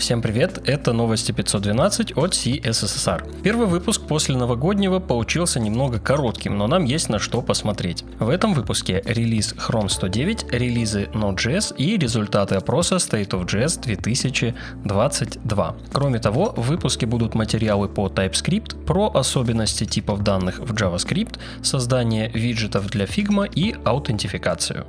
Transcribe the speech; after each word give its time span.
Всем 0.00 0.22
привет, 0.22 0.62
это 0.66 0.94
новости 0.94 1.30
512 1.30 2.16
от 2.16 2.32
CSSR. 2.32 3.42
Первый 3.42 3.66
выпуск 3.66 4.00
после 4.08 4.34
новогоднего 4.34 4.98
получился 4.98 5.60
немного 5.60 5.98
коротким, 5.98 6.56
но 6.56 6.66
нам 6.66 6.84
есть 6.84 7.10
на 7.10 7.18
что 7.18 7.42
посмотреть. 7.42 8.04
В 8.18 8.30
этом 8.30 8.54
выпуске 8.54 9.02
релиз 9.04 9.52
Chrome 9.52 9.90
109, 9.90 10.52
релизы 10.52 11.10
Node.js 11.12 11.76
и 11.76 11.98
результаты 11.98 12.54
опроса 12.54 12.96
State 12.96 13.28
of 13.32 13.44
JS 13.44 13.82
2022. 13.82 15.76
Кроме 15.92 16.18
того, 16.18 16.54
в 16.56 16.62
выпуске 16.62 17.04
будут 17.04 17.34
материалы 17.34 17.86
по 17.86 18.06
TypeScript, 18.06 18.86
про 18.86 19.10
особенности 19.12 19.84
типов 19.84 20.22
данных 20.22 20.60
в 20.60 20.72
JavaScript, 20.72 21.38
создание 21.62 22.30
виджетов 22.30 22.86
для 22.86 23.04
Figma 23.04 23.46
и 23.54 23.76
аутентификацию. 23.84 24.86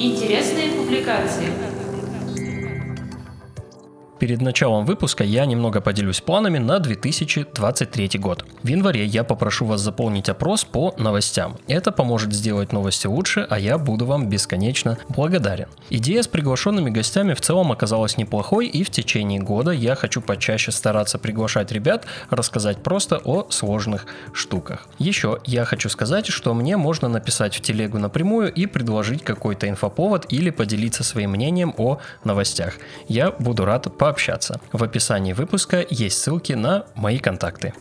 Интересные 0.00 0.72
публикации. 0.72 1.77
Перед 4.18 4.40
началом 4.40 4.84
выпуска 4.84 5.22
я 5.22 5.46
немного 5.46 5.80
поделюсь 5.80 6.20
планами 6.20 6.58
на 6.58 6.80
2023 6.80 8.18
год. 8.18 8.44
В 8.64 8.66
январе 8.66 9.04
я 9.04 9.22
попрошу 9.22 9.64
вас 9.64 9.80
заполнить 9.80 10.28
опрос 10.28 10.64
по 10.64 10.92
новостям. 10.98 11.56
Это 11.68 11.92
поможет 11.92 12.32
сделать 12.32 12.72
новости 12.72 13.06
лучше, 13.06 13.46
а 13.48 13.60
я 13.60 13.78
буду 13.78 14.06
вам 14.06 14.28
бесконечно 14.28 14.98
благодарен. 15.08 15.68
Идея 15.88 16.22
с 16.22 16.26
приглашенными 16.26 16.90
гостями 16.90 17.34
в 17.34 17.40
целом 17.40 17.70
оказалась 17.70 18.16
неплохой, 18.16 18.66
и 18.66 18.82
в 18.82 18.90
течение 18.90 19.40
года 19.40 19.70
я 19.70 19.94
хочу 19.94 20.20
почаще 20.20 20.72
стараться 20.72 21.18
приглашать 21.20 21.70
ребят, 21.70 22.04
рассказать 22.28 22.82
просто 22.82 23.20
о 23.24 23.46
сложных 23.50 24.06
штуках. 24.32 24.88
Еще 24.98 25.38
я 25.44 25.64
хочу 25.64 25.88
сказать, 25.88 26.26
что 26.26 26.54
мне 26.54 26.76
можно 26.76 27.08
написать 27.08 27.54
в 27.54 27.60
телегу 27.60 27.98
напрямую 27.98 28.52
и 28.52 28.66
предложить 28.66 29.22
какой-то 29.22 29.68
инфоповод 29.68 30.26
или 30.30 30.50
поделиться 30.50 31.04
своим 31.04 31.30
мнением 31.30 31.72
о 31.76 31.98
новостях. 32.24 32.74
Я 33.06 33.30
буду 33.30 33.64
рад 33.64 33.96
по 33.96 34.07
пообщаться. 34.08 34.58
В 34.72 34.82
описании 34.82 35.34
выпуска 35.34 35.84
есть 35.90 36.18
ссылки 36.22 36.54
на 36.54 36.86
мои 36.94 37.18
контакты. 37.18 37.74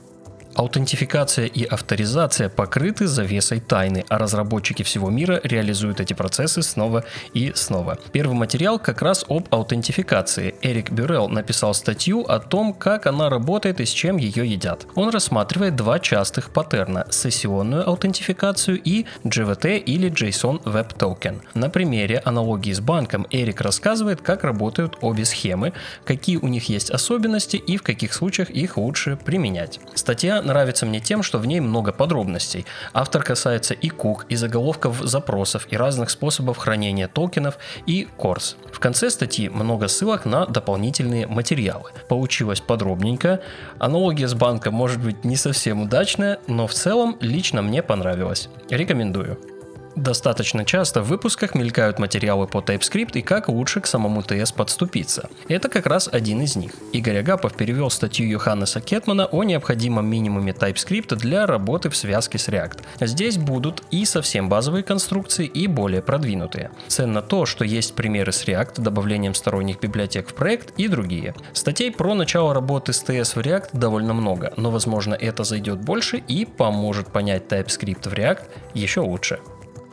Аутентификация 0.58 1.46
и 1.46 1.66
авторизация 1.66 2.50
покрыты 2.50 3.06
завесой 3.06 3.60
тайны, 3.60 4.04
а 4.10 4.18
разработчики 4.18 4.82
всего 4.82 5.12
мира 5.12 5.40
реализуют 5.44 6.00
эти 6.00 6.14
процессы 6.14 6.64
снова 6.64 7.04
и 7.36 7.52
снова. 7.54 8.00
Первый 8.12 8.34
материал 8.34 8.80
как 8.80 9.04
раз 9.04 9.24
об 9.30 9.54
аутентификации. 9.54 10.56
Эрик 10.64 10.90
Бюрел 10.90 11.30
написал 11.30 11.76
статью 11.76 12.22
о 12.22 12.40
том, 12.40 12.74
как 12.74 13.06
она 13.06 13.30
работает 13.30 13.80
и 13.82 13.86
с 13.86 13.92
чем 13.92 14.18
ее 14.18 14.52
едят. 14.52 14.88
Он 14.96 15.10
рассматривает 15.10 15.76
два 15.76 16.00
частых 16.00 16.50
паттерна– 16.50 17.06
сессионную 17.12 17.88
аутентификацию 17.88 18.82
и 18.84 19.06
GVT 19.26 19.78
или 19.78 20.10
JSON 20.10 20.64
Web 20.64 20.98
Token. 20.98 21.42
На 21.54 21.70
примере 21.70 22.18
аналогии 22.26 22.74
с 22.74 22.80
банком 22.80 23.28
Эрик 23.30 23.62
рассказывает, 23.62 24.22
как 24.24 24.44
работают 24.44 24.98
обе 25.02 25.24
схемы, 25.24 25.74
какие 26.04 26.38
у 26.38 26.48
них 26.48 26.68
есть 26.68 26.90
особенности 26.90 27.58
и 27.58 27.78
в 27.78 27.84
каких 27.84 28.12
случаях 28.16 28.50
их 28.50 28.78
лучше 28.78 29.20
применять. 29.24 29.80
Статья 29.94 30.47
нравится 30.48 30.86
мне 30.86 31.00
тем, 31.00 31.22
что 31.22 31.38
в 31.38 31.46
ней 31.46 31.60
много 31.60 31.92
подробностей. 31.92 32.66
Автор 32.94 33.24
касается 33.24 33.74
и 33.74 33.90
кук, 33.90 34.26
и 34.30 34.36
заголовков 34.36 35.00
запросов, 35.02 35.68
и 35.70 35.78
разных 35.78 36.10
способов 36.10 36.58
хранения 36.58 37.08
токенов, 37.08 37.58
и 37.86 38.08
корс. 38.18 38.58
В 38.72 38.80
конце 38.80 39.10
статьи 39.10 39.50
много 39.50 39.88
ссылок 39.88 40.26
на 40.26 40.46
дополнительные 40.46 41.28
материалы. 41.28 41.92
Получилось 42.10 42.62
подробненько. 42.62 43.42
Аналогия 43.78 44.28
с 44.28 44.34
банком 44.34 44.74
может 44.74 45.02
быть 45.02 45.24
не 45.24 45.36
совсем 45.36 45.84
удачная, 45.84 46.40
но 46.48 46.66
в 46.68 46.74
целом 46.74 47.18
лично 47.20 47.62
мне 47.62 47.84
понравилось. 47.84 48.50
Рекомендую. 48.70 49.57
Достаточно 49.98 50.64
часто 50.64 51.02
в 51.02 51.08
выпусках 51.08 51.56
мелькают 51.56 51.98
материалы 51.98 52.46
по 52.46 52.60
TypeScript 52.60 53.14
и 53.18 53.24
как 53.24 53.50
лучше 53.50 53.82
к 53.82 53.88
самому 53.88 54.22
TS 54.22 54.54
подступиться. 54.54 55.28
Это 55.48 55.70
как 55.70 55.88
раз 55.88 56.08
один 56.12 56.40
из 56.42 56.56
них. 56.56 56.74
Игорь 56.94 57.18
Агапов 57.18 57.56
перевел 57.56 57.90
статью 57.90 58.30
Йоханнеса 58.30 58.80
Кетмана 58.80 59.26
о 59.26 59.44
необходимом 59.44 60.06
минимуме 60.06 60.52
TypeScript 60.52 61.16
для 61.16 61.48
работы 61.48 61.90
в 61.90 61.98
связке 61.98 62.38
с 62.38 62.48
React. 62.48 62.78
Здесь 63.02 63.40
будут 63.40 63.82
и 63.90 64.06
совсем 64.06 64.50
базовые 64.50 64.84
конструкции, 64.84 65.48
и 65.48 65.66
более 65.66 66.04
продвинутые. 66.04 66.70
Ценно 66.88 67.24
то, 67.24 67.48
что 67.48 67.66
есть 67.66 67.96
примеры 67.96 68.32
с 68.32 68.46
React, 68.46 68.80
добавлением 68.80 69.34
сторонних 69.34 69.80
библиотек 69.80 70.30
в 70.30 70.36
проект 70.36 70.78
и 70.78 70.88
другие. 70.88 71.34
Статей 71.54 71.92
про 71.92 72.14
начало 72.14 72.54
работы 72.54 72.94
с 72.94 73.04
TS 73.04 73.34
в 73.34 73.38
React 73.38 73.70
довольно 73.74 74.14
много, 74.14 74.54
но 74.58 74.70
возможно 74.70 75.16
это 75.16 75.44
зайдет 75.44 75.80
больше 75.80 76.18
и 76.18 76.46
поможет 76.46 77.08
понять 77.08 77.48
TypeScript 77.50 78.08
в 78.08 78.14
React 78.14 78.44
еще 78.76 79.00
лучше. 79.00 79.40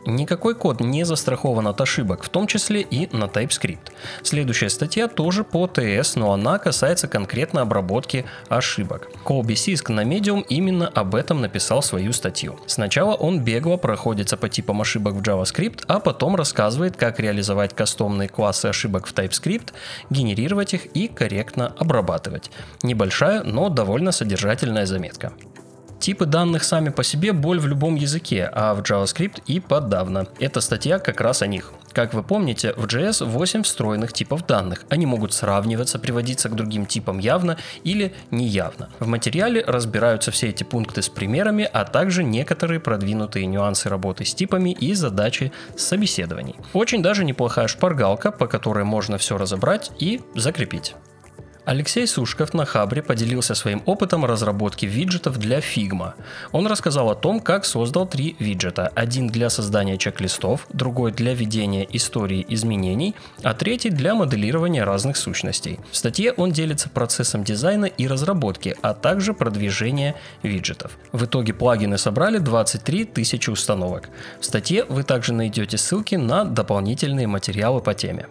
Никакой 0.05 0.53
код 0.53 0.81
не 0.81 1.03
застрахован 1.03 1.67
от 1.67 1.81
ошибок, 1.81 2.23
в 2.23 2.29
том 2.29 2.45
числе 2.45 2.81
и 2.81 3.09
на 3.15 3.25
TypeScript. 3.25 3.91
Следующая 4.21 4.69
статья 4.69 5.07
тоже 5.07 5.43
по 5.43 5.65
TS, 5.65 6.19
но 6.19 6.31
она 6.31 6.59
касается 6.59 7.07
конкретно 7.07 7.61
обработки 7.61 8.25
ошибок. 8.47 9.09
Колби 9.23 9.55
Сиск 9.55 9.89
на 9.89 10.03
Medium 10.03 10.45
именно 10.47 10.87
об 10.87 11.15
этом 11.15 11.41
написал 11.41 11.81
свою 11.81 12.13
статью. 12.13 12.59
Сначала 12.67 13.15
он 13.15 13.39
бегло 13.39 13.77
проходится 13.77 14.37
по 14.37 14.47
типам 14.47 14.81
ошибок 14.81 15.15
в 15.15 15.21
JavaScript, 15.21 15.83
а 15.87 15.99
потом 15.99 16.35
рассказывает, 16.35 16.97
как 16.97 17.19
реализовать 17.19 17.73
кастомные 17.73 18.29
классы 18.29 18.67
ошибок 18.67 19.07
в 19.07 19.13
TypeScript, 19.13 19.73
генерировать 20.11 20.75
их 20.75 20.85
и 20.87 21.07
корректно 21.07 21.73
обрабатывать. 21.79 22.51
Небольшая, 22.83 23.41
но 23.43 23.69
довольно 23.69 24.11
содержательная 24.11 24.85
заметка. 24.85 25.33
Типы 26.05 26.27
данных 26.27 26.63
сами 26.63 26.89
по 26.89 27.03
себе 27.03 27.33
боль 27.33 27.59
в 27.59 27.65
любом 27.65 27.95
языке, 27.95 28.47
а 28.53 28.75
в 28.75 28.81
JavaScript 28.81 29.41
и 29.47 29.59
подавно. 29.59 30.27
Эта 30.39 30.61
статья 30.61 30.99
как 30.99 31.19
раз 31.19 31.41
о 31.41 31.47
них. 31.47 31.73
Как 31.93 32.13
вы 32.13 32.21
помните, 32.21 32.73
в 32.77 32.85
JS 32.85 33.25
8 33.25 33.63
встроенных 33.63 34.13
типов 34.13 34.45
данных. 34.45 34.85
Они 34.89 35.07
могут 35.07 35.33
сравниваться, 35.33 35.97
приводиться 35.97 36.47
к 36.49 36.55
другим 36.55 36.85
типам 36.85 37.17
явно 37.17 37.57
или 37.83 38.13
неявно. 38.29 38.89
В 38.99 39.07
материале 39.07 39.63
разбираются 39.65 40.29
все 40.29 40.49
эти 40.49 40.63
пункты 40.63 41.01
с 41.01 41.09
примерами, 41.09 41.67
а 41.73 41.85
также 41.85 42.23
некоторые 42.23 42.79
продвинутые 42.79 43.47
нюансы 43.47 43.89
работы 43.89 44.25
с 44.25 44.35
типами 44.35 44.77
и 44.79 44.93
задачи 44.93 45.51
собеседований. 45.75 46.55
Очень 46.73 47.01
даже 47.01 47.25
неплохая 47.25 47.67
шпаргалка, 47.67 48.31
по 48.31 48.45
которой 48.45 48.83
можно 48.83 49.17
все 49.17 49.39
разобрать 49.39 49.89
и 49.97 50.21
закрепить. 50.35 50.93
Алексей 51.65 52.05
Сушков 52.05 52.53
на 52.53 52.63
Хабре 52.63 53.01
поделился 53.01 53.55
своим 53.55 53.81
опытом 53.87 54.23
разработки 54.23 54.85
виджетов 54.85 55.39
для 55.39 55.59
Figma. 55.59 56.13
Он 56.51 56.67
рассказал 56.67 57.09
о 57.09 57.15
том, 57.15 57.39
как 57.39 57.65
создал 57.65 58.07
три 58.07 58.35
виджета. 58.37 58.91
Один 58.93 59.27
для 59.27 59.49
создания 59.49 59.97
чек-листов, 59.97 60.67
другой 60.69 61.11
для 61.11 61.33
ведения 61.33 61.87
истории 61.91 62.45
изменений, 62.49 63.15
а 63.41 63.55
третий 63.55 63.89
для 63.89 64.13
моделирования 64.13 64.83
разных 64.83 65.17
сущностей. 65.17 65.79
В 65.91 65.97
статье 65.97 66.33
он 66.33 66.51
делится 66.51 66.87
процессом 66.87 67.43
дизайна 67.43 67.85
и 67.85 68.07
разработки, 68.07 68.75
а 68.83 68.93
также 68.93 69.33
продвижения 69.33 70.15
виджетов. 70.43 70.91
В 71.13 71.25
итоге 71.25 71.53
плагины 71.53 71.97
собрали 71.97 72.37
23 72.37 73.05
тысячи 73.05 73.49
установок. 73.49 74.09
В 74.39 74.45
статье 74.45 74.85
вы 74.87 75.01
также 75.01 75.33
найдете 75.33 75.77
ссылки 75.77 76.13
на 76.13 76.43
дополнительные 76.43 77.25
материалы 77.25 77.81
по 77.81 77.95
теме 77.95 78.27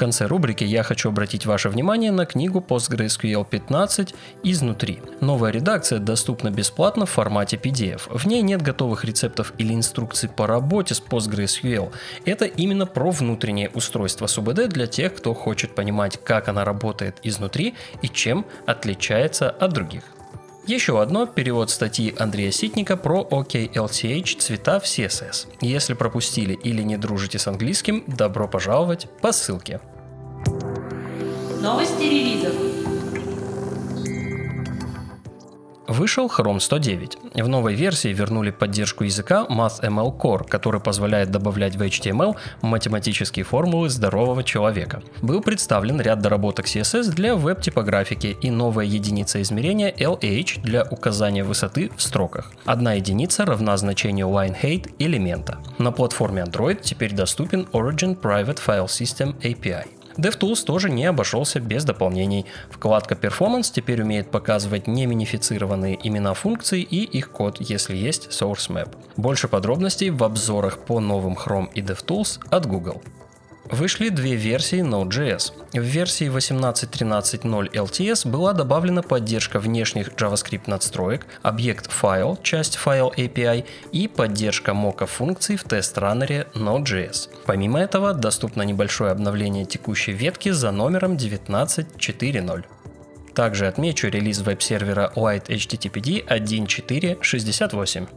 конце 0.00 0.26
рубрики 0.26 0.64
я 0.64 0.82
хочу 0.82 1.10
обратить 1.10 1.44
ваше 1.44 1.68
внимание 1.68 2.10
на 2.10 2.24
книгу 2.24 2.64
PostgreSQL 2.66 3.46
15 3.46 4.14
изнутри. 4.42 5.02
Новая 5.20 5.52
редакция 5.52 5.98
доступна 5.98 6.50
бесплатно 6.50 7.04
в 7.04 7.10
формате 7.10 7.58
PDF. 7.62 8.00
В 8.08 8.26
ней 8.26 8.40
нет 8.40 8.62
готовых 8.62 9.04
рецептов 9.04 9.52
или 9.58 9.74
инструкций 9.74 10.30
по 10.30 10.46
работе 10.46 10.94
с 10.94 11.02
PostgreSQL. 11.02 11.92
Это 12.24 12.46
именно 12.46 12.86
про 12.86 13.10
внутреннее 13.10 13.68
устройство 13.74 14.26
СУБД 14.26 14.68
для 14.68 14.86
тех, 14.86 15.14
кто 15.14 15.34
хочет 15.34 15.74
понимать, 15.74 16.18
как 16.24 16.48
она 16.48 16.64
работает 16.64 17.18
изнутри 17.22 17.74
и 18.00 18.08
чем 18.08 18.46
отличается 18.64 19.50
от 19.50 19.74
других. 19.74 20.04
Еще 20.66 21.00
одно– 21.00 21.26
перевод 21.34 21.70
статьи 21.70 22.14
Андрея 22.18 22.50
Ситника 22.50 22.96
про 22.96 23.26
OKLCH 23.30 24.38
цвета 24.38 24.78
в 24.78 24.84
CSS. 24.84 25.46
Если 25.62 25.94
пропустили 25.94 26.52
или 26.52 26.82
не 26.82 26.96
дружите 26.96 27.38
с 27.38 27.46
английским, 27.46 28.04
добро 28.06 28.46
пожаловать 28.46 29.08
по 29.22 29.32
ссылке. 29.32 29.80
Новости 31.62 32.04
Вышел 35.90 36.28
Chrome 36.28 36.60
109. 36.60 37.18
В 37.34 37.48
новой 37.48 37.74
версии 37.74 38.12
вернули 38.12 38.52
поддержку 38.52 39.02
языка 39.02 39.44
MathML 39.50 40.16
Core, 40.16 40.46
который 40.48 40.80
позволяет 40.80 41.32
добавлять 41.32 41.74
в 41.74 41.82
HTML 41.82 42.36
математические 42.62 43.44
формулы 43.44 43.90
здорового 43.90 44.44
человека. 44.44 45.02
Был 45.20 45.40
представлен 45.40 46.00
ряд 46.00 46.20
доработок 46.20 46.66
CSS 46.66 47.10
для 47.10 47.34
веб-типографики 47.34 48.36
и 48.40 48.52
новая 48.52 48.84
единица 48.84 49.42
измерения 49.42 49.90
LH 49.90 50.62
для 50.62 50.84
указания 50.84 51.42
высоты 51.42 51.90
в 51.96 52.02
строках. 52.02 52.52
Одна 52.64 52.92
единица 52.92 53.44
равна 53.44 53.76
значению 53.76 54.28
line 54.28 54.86
элемента. 55.00 55.58
На 55.78 55.90
платформе 55.90 56.42
Android 56.42 56.82
теперь 56.82 57.14
доступен 57.14 57.66
Origin 57.72 58.16
Private 58.16 58.60
File 58.64 58.86
System 58.86 59.34
API. 59.42 59.99
DevTools 60.20 60.64
тоже 60.64 60.90
не 60.90 61.06
обошелся 61.06 61.60
без 61.60 61.84
дополнений. 61.84 62.44
Вкладка 62.70 63.14
Performance 63.14 63.72
теперь 63.72 64.02
умеет 64.02 64.30
показывать 64.30 64.86
неминифицированные 64.86 65.98
имена 66.06 66.34
функций 66.34 66.82
и 66.82 67.04
их 67.04 67.30
код, 67.30 67.56
если 67.60 67.96
есть 67.96 68.28
source 68.28 68.68
map. 68.68 68.94
Больше 69.16 69.48
подробностей 69.48 70.10
в 70.10 70.22
обзорах 70.22 70.80
по 70.80 71.00
новым 71.00 71.34
Chrome 71.34 71.70
и 71.74 71.80
DevTools 71.80 72.40
от 72.50 72.66
Google. 72.66 73.02
Вышли 73.70 74.08
две 74.08 74.34
версии 74.34 74.80
Node.js. 74.80 75.52
В 75.72 75.80
версии 75.80 76.26
18.13.0 76.26 77.70
LTS 77.72 78.28
была 78.28 78.52
добавлена 78.52 79.02
поддержка 79.02 79.60
внешних 79.60 80.08
JavaScript 80.08 80.62
надстроек, 80.66 81.24
объект 81.42 81.88
файл, 81.90 82.36
часть 82.42 82.76
файл 82.76 83.12
API 83.16 83.64
и 83.92 84.08
поддержка 84.08 84.74
мока 84.74 85.06
функций 85.06 85.56
в 85.56 85.62
тест-раннере 85.62 86.48
Node.js. 86.54 87.28
Помимо 87.46 87.78
этого, 87.78 88.12
доступно 88.12 88.62
небольшое 88.62 89.12
обновление 89.12 89.64
текущей 89.64 90.12
ветки 90.12 90.48
за 90.48 90.72
номером 90.72 91.12
19.4.0. 91.12 92.64
Также 93.34 93.68
отмечу 93.68 94.08
релиз 94.08 94.40
веб-сервера 94.40 95.12
White 95.14 95.46
HTTPD 95.46 96.26
1.4.68. 96.26 98.08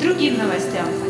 Другим 0.00 0.38
новостям. 0.38 1.05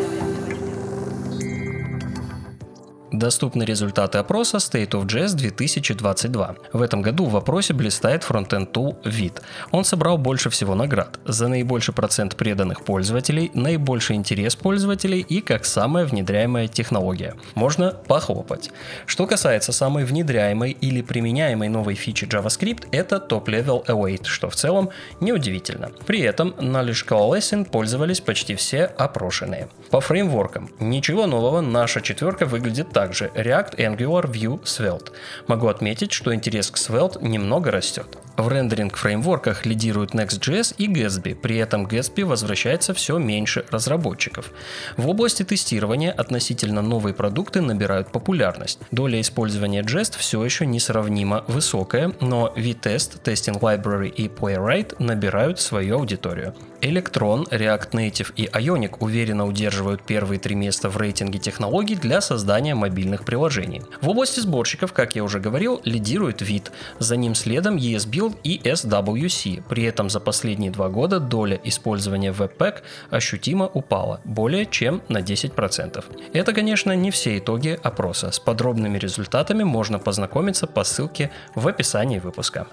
Доступны 3.12 3.62
результаты 3.62 4.19
опроса 4.19 4.56
State 4.56 4.91
of 4.91 5.06
Jazz 5.06 5.35
2022. 5.35 6.56
В 6.73 6.82
этом 6.82 7.03
году 7.03 7.26
в 7.26 7.37
опросе 7.37 7.73
блистает 7.73 8.25
фронтенд 8.25 8.76
tool 8.76 9.00
VIT. 9.05 9.43
Он 9.70 9.85
собрал 9.85 10.19
больше 10.19 10.50
всего 10.50 10.75
наград 10.75 11.20
за 11.25 11.47
наибольший 11.47 11.94
процент 11.94 12.37
преданных 12.37 12.82
пользователей, 12.85 13.53
наибольший 13.55 14.17
интерес 14.17 14.56
пользователей 14.56 15.20
и 15.20 15.41
как 15.41 15.64
самая 15.64 16.05
внедряемая 16.05 16.67
технология. 16.67 17.35
Можно 17.55 17.93
похлопать. 17.93 18.70
Что 19.06 19.29
касается 19.29 19.73
самой 19.73 20.05
внедряемой 20.05 20.73
или 20.73 21.00
применяемой 21.00 21.69
новой 21.69 21.94
фичи 21.94 22.25
JavaScript, 22.25 22.88
это 22.91 23.25
Top 23.29 23.44
Level 23.44 23.87
Await, 23.87 24.25
что 24.25 24.50
в 24.50 24.56
целом 24.56 24.91
неудивительно. 25.20 25.93
При 26.06 26.23
этом 26.23 26.50
Knowledge 26.58 27.06
Coalescing 27.06 27.70
пользовались 27.70 28.20
почти 28.20 28.56
все 28.56 28.85
опрошенные. 28.85 29.69
По 29.91 30.00
фреймворкам. 30.00 30.70
Ничего 30.81 31.26
нового, 31.26 31.61
наша 31.61 32.00
четверка 32.00 32.47
выглядит 32.47 32.95
также 32.96 33.31
React, 33.34 33.76
Angular, 33.76 34.25
Vue, 34.25 34.58
Svelte. 34.64 35.12
Могу 35.48 35.69
отметить, 35.69 36.12
что 36.12 36.34
интерес 36.34 36.70
к 36.70 36.78
Svelte 36.78 37.22
немного 37.22 37.70
растет. 37.70 38.06
В 38.38 38.48
рендеринг-фреймворках 38.48 39.66
лидируют 39.66 40.14
Next.js 40.14 40.75
и 40.78 40.88
Gatsby, 40.88 41.34
при 41.34 41.56
этом 41.56 41.87
Gatsby 41.87 42.25
возвращается 42.25 42.93
все 42.94 43.19
меньше 43.19 43.64
разработчиков. 43.70 44.50
В 44.96 45.08
области 45.08 45.43
тестирования 45.43 46.12
относительно 46.12 46.82
новые 46.82 47.14
продукты 47.14 47.60
набирают 47.60 48.08
популярность. 48.12 48.78
Доля 48.90 49.20
использования 49.20 49.82
Jest 49.82 50.19
все 50.19 50.43
еще 50.43 50.66
несравнимо 50.66 51.44
высокая, 51.48 52.12
но 52.20 52.52
VTest, 52.56 53.22
Testing 53.25 53.60
Library 53.60 54.08
и 54.08 54.28
Playwright 54.28 54.96
набирают 54.98 55.60
свою 55.60 55.96
аудиторию. 55.96 56.54
Electron, 56.82 57.48
React 57.48 57.90
Native 57.93 58.32
и 58.37 58.46
Ionic 58.46 58.96
уверенно 59.00 59.46
удерживают 59.46 60.02
первые 60.02 60.38
три 60.38 60.54
места 60.54 60.90
в 60.90 60.96
рейтинге 60.98 61.38
технологий 61.38 61.94
для 61.96 62.20
создания 62.20 62.75
мобильных 62.87 63.25
приложений. 63.25 63.83
В 64.00 64.09
области 64.09 64.41
сборщиков, 64.41 64.93
как 64.93 65.17
я 65.17 65.25
уже 65.25 65.41
говорил, 65.41 65.81
лидирует 65.85 66.43
вид. 66.43 66.73
За 66.99 67.17
ним 67.17 67.35
следом 67.35 67.77
ESBuild 67.77 68.17
Build 68.17 68.37
и 68.44 68.59
SWC. 68.59 69.62
При 69.69 69.85
этом 69.85 70.11
за 70.11 70.21
последние 70.21 70.71
два 70.71 70.88
года 70.88 71.21
доля 71.21 71.61
использования 71.65 72.33
Webpack 72.33 72.83
ощутимо 73.11 73.67
упала, 73.67 74.21
более 74.25 74.67
чем 74.67 75.03
на 75.09 75.19
10%. 75.19 76.05
Это, 76.33 76.53
конечно, 76.53 76.97
не 76.97 77.11
все 77.11 77.38
итоги 77.38 77.79
опроса. 77.83 78.31
С 78.31 78.38
подробными 78.38 78.99
результатами 78.99 79.65
можно 79.65 79.99
познакомиться 79.99 80.67
по 80.67 80.85
ссылке 80.85 81.31
в 81.55 81.69
описании 81.69 82.19
выпуска. 82.19 82.67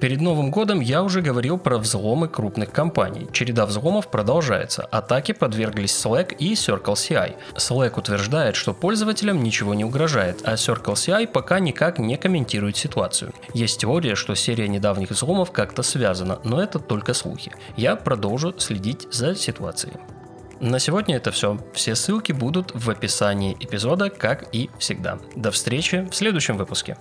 Перед 0.00 0.20
Новым 0.20 0.50
годом 0.50 0.80
я 0.80 1.02
уже 1.02 1.22
говорил 1.22 1.56
про 1.56 1.78
взломы 1.78 2.28
крупных 2.28 2.72
компаний. 2.72 3.28
Череда 3.32 3.64
взломов 3.64 4.08
продолжается. 4.08 4.82
Атаки 4.90 5.32
подверглись 5.32 5.92
Slack 5.92 6.34
и 6.36 6.54
CircleCI. 6.54 7.36
Slack 7.54 7.98
утверждает, 7.98 8.56
что 8.56 8.74
пользователям 8.74 9.42
ничего 9.42 9.72
не 9.72 9.84
угрожает, 9.84 10.40
а 10.44 10.54
CircleCI 10.54 11.28
пока 11.28 11.60
никак 11.60 11.98
не 11.98 12.16
комментирует 12.16 12.76
ситуацию. 12.76 13.32
Есть 13.54 13.80
теория, 13.80 14.16
что 14.16 14.34
серия 14.34 14.68
недавних 14.68 15.10
взломов 15.10 15.52
как-то 15.52 15.82
связана, 15.82 16.40
но 16.44 16.60
это 16.60 16.80
только 16.80 17.14
слухи. 17.14 17.52
Я 17.76 17.94
продолжу 17.96 18.52
следить 18.58 19.06
за 19.12 19.34
ситуацией. 19.36 19.94
На 20.60 20.78
сегодня 20.78 21.16
это 21.16 21.30
все. 21.30 21.58
Все 21.72 21.94
ссылки 21.94 22.32
будут 22.32 22.72
в 22.74 22.90
описании 22.90 23.56
эпизода, 23.60 24.10
как 24.10 24.48
и 24.52 24.70
всегда. 24.78 25.18
До 25.36 25.50
встречи 25.50 26.08
в 26.10 26.14
следующем 26.14 26.56
выпуске. 26.56 26.96